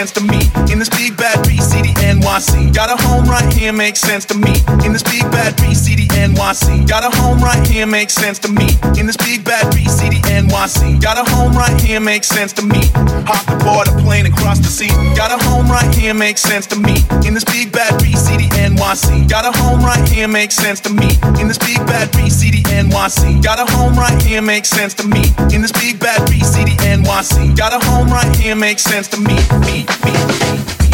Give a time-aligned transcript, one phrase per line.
[0.00, 0.29] sense to
[3.60, 4.54] here, makes sense to me.
[4.84, 6.88] In this big bad B city NYC.
[6.88, 8.68] Got a home right here, makes sense to me.
[8.98, 11.00] In this big bad B city NYC.
[11.00, 12.80] Got a home right here, makes sense to me.
[13.28, 14.88] Hop aboard a plane and cross the sea.
[15.14, 17.04] Got a home right here, makes sense to me.
[17.26, 19.28] In this big bad B city NYC.
[19.28, 21.10] Got a home right here, makes sense to me.
[21.38, 23.42] In this big bad B city NYC.
[23.42, 25.22] Got a home right here, makes sense to me.
[25.52, 27.54] In this big bad B city NYC.
[27.56, 29.36] Got a home right here, makes sense to me.
[29.68, 30.89] me, me, me.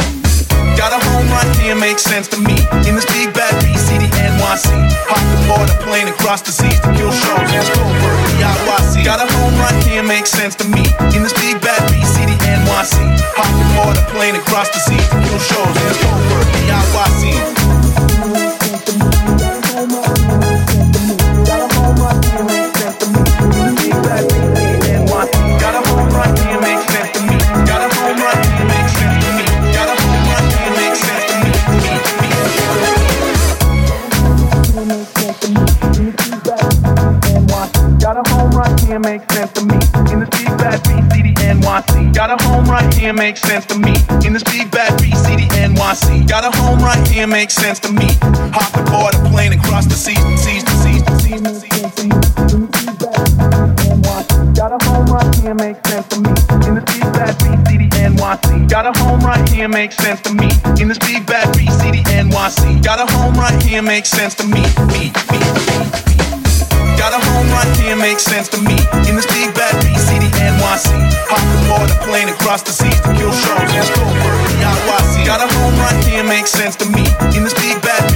[0.74, 2.58] Got a home right here, makes sense to me.
[2.88, 4.66] In this big bad B city NYC.
[5.06, 9.04] Hop aboard a plane and cross the seas to kill shows and Stolberg, DIYC.
[9.04, 10.82] Got a home right here, makes sense to me.
[11.14, 12.98] In this big bad B city NYC.
[13.38, 18.15] Hop aboard a plane and cross the seas to kill shows and Stolberg, DIYC.
[43.26, 43.92] Makes sense to me.
[44.24, 46.28] In this big bad B city NYC.
[46.28, 48.06] Got a home right here makes sense to me.
[48.54, 51.90] Hop aboard a plane and cross the seas, seas, seas, seas, seas.
[51.96, 52.14] seas.
[54.54, 56.30] Got a home right here makes sense to me.
[56.68, 58.70] In this big bad B city NYC.
[58.70, 60.48] Got a home right here makes sense to me.
[60.80, 62.80] In this big bad B city NYC.
[62.84, 64.62] Got a home right here makes sense to me.
[64.94, 65.38] Me, me,
[66.20, 66.25] me.
[67.06, 68.74] Got a home right here, makes sense to me.
[69.06, 70.90] In this big bad B city, NYC.
[71.30, 75.22] Hop aboard a plane and cross the seas to kill shows and Stolberg, DIYC.
[75.22, 77.06] Got a home right here, makes sense to me.
[77.30, 78.15] In this big bad B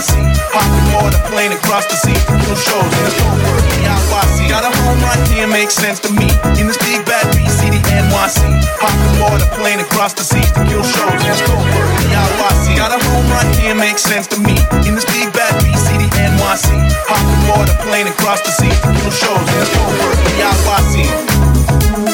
[0.00, 0.32] city, NYC.
[0.56, 4.48] Hop aboard a plane and cross the to kill shows and Stolberg, DIYC.
[4.48, 6.28] Got a home right here, makes sense to me.
[6.56, 8.40] In this big bad B city, NYC.
[8.80, 12.76] Hop aboard a plane and cross the to kill shows and Stolberg, DIYC.
[12.76, 14.56] Got a home right here, makes sense to me.
[14.88, 16.72] In this big bad B city, NYC.
[17.08, 22.11] Hop aboard a plane and cross the to kill shows and Stolberg, DIYC.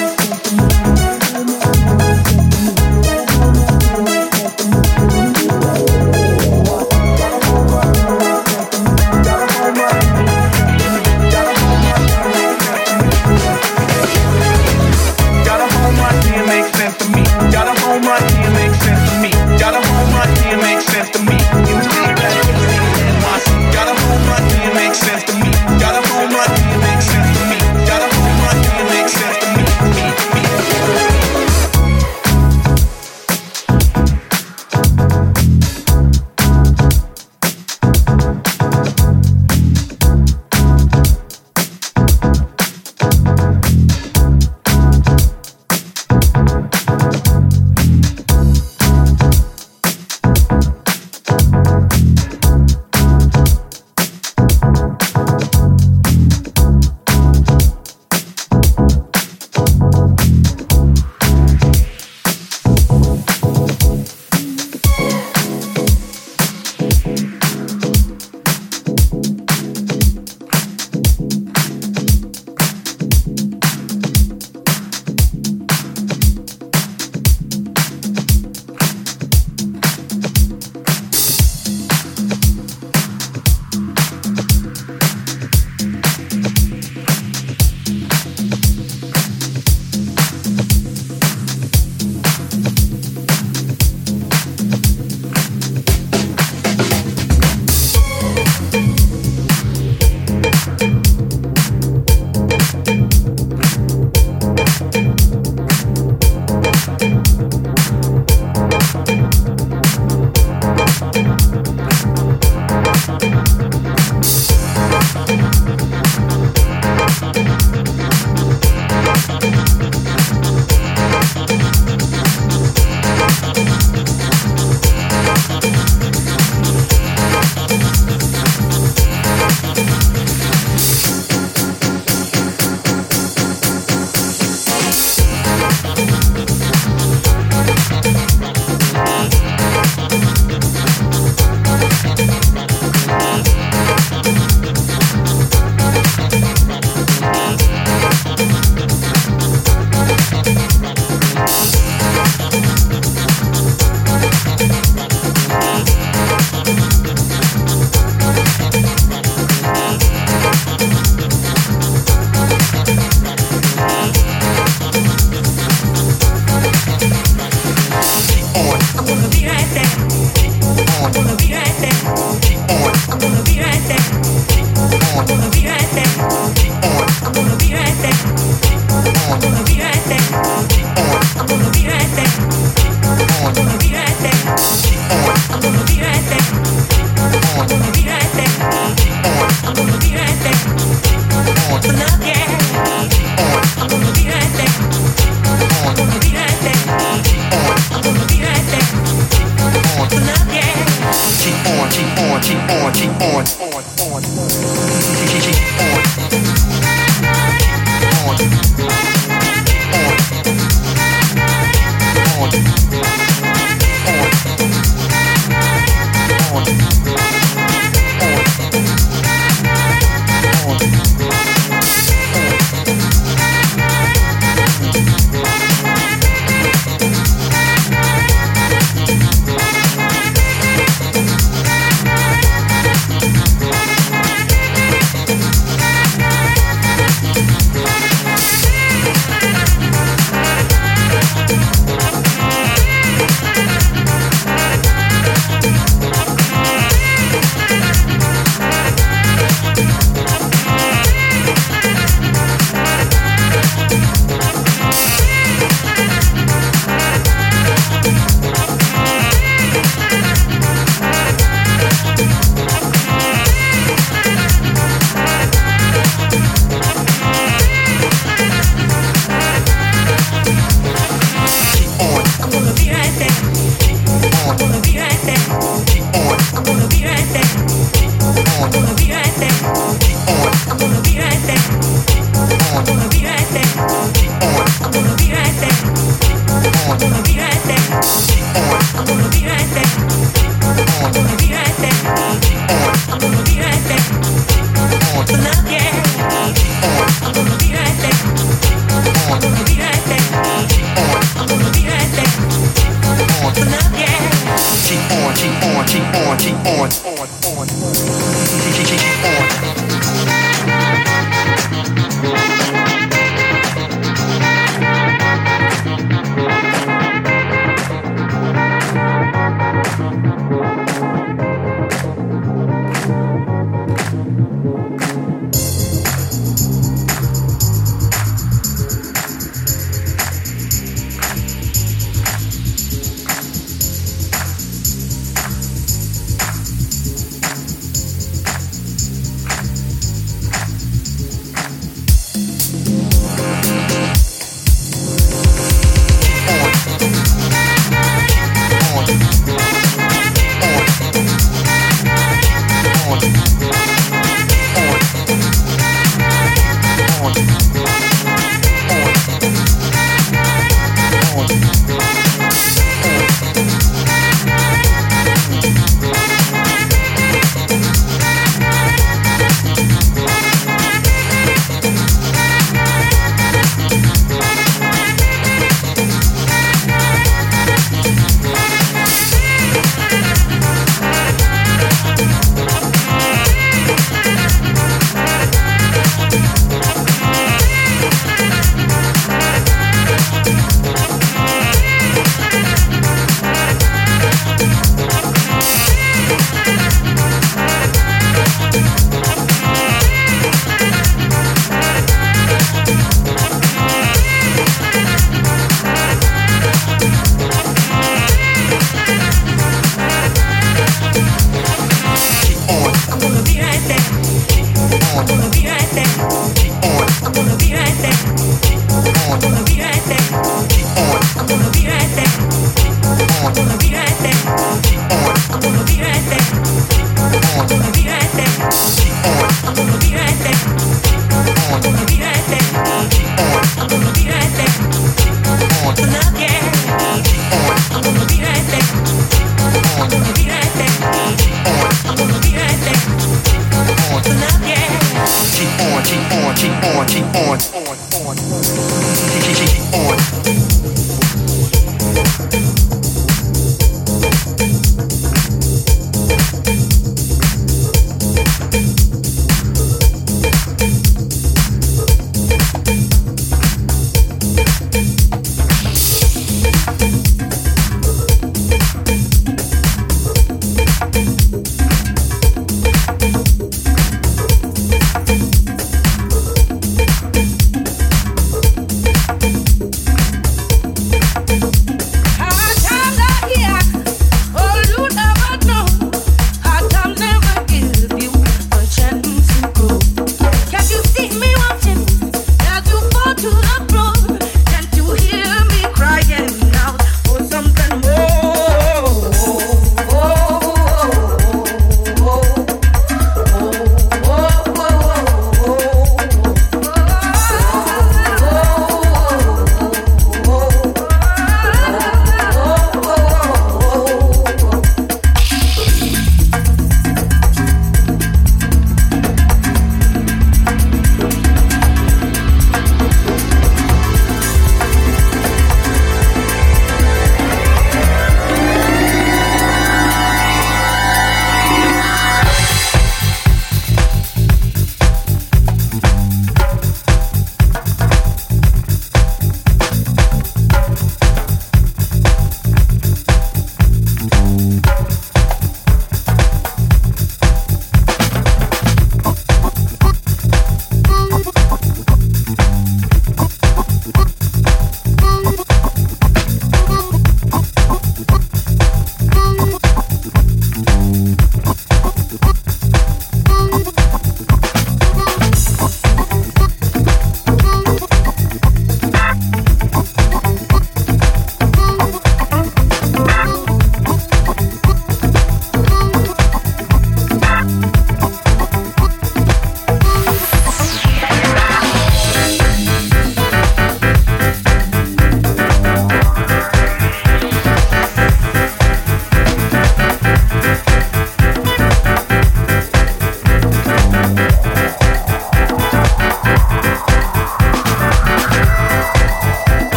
[203.78, 204.47] on, on, on.